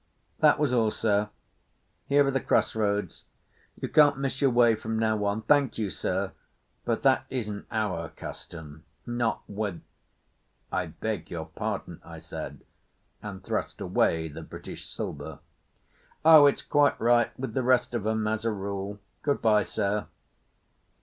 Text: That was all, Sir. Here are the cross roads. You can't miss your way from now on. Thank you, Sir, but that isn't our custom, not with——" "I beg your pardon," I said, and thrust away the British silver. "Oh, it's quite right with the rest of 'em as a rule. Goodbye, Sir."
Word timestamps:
That 0.39 0.57
was 0.57 0.73
all, 0.73 0.89
Sir. 0.89 1.29
Here 2.07 2.25
are 2.25 2.31
the 2.31 2.39
cross 2.39 2.75
roads. 2.75 3.25
You 3.79 3.87
can't 3.87 4.17
miss 4.17 4.41
your 4.41 4.49
way 4.49 4.73
from 4.73 4.97
now 4.97 5.23
on. 5.25 5.43
Thank 5.43 5.77
you, 5.77 5.91
Sir, 5.91 6.31
but 6.85 7.03
that 7.03 7.25
isn't 7.29 7.67
our 7.69 8.09
custom, 8.09 8.83
not 9.05 9.43
with——" 9.47 9.83
"I 10.71 10.87
beg 10.87 11.29
your 11.29 11.45
pardon," 11.45 12.01
I 12.03 12.17
said, 12.17 12.61
and 13.21 13.43
thrust 13.43 13.79
away 13.79 14.27
the 14.27 14.41
British 14.41 14.89
silver. 14.89 15.37
"Oh, 16.25 16.47
it's 16.47 16.63
quite 16.63 16.99
right 16.99 17.39
with 17.39 17.53
the 17.53 17.61
rest 17.61 17.93
of 17.93 18.07
'em 18.07 18.25
as 18.27 18.43
a 18.43 18.51
rule. 18.51 18.97
Goodbye, 19.21 19.61
Sir." 19.61 20.07